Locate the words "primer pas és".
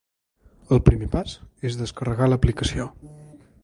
0.87-1.79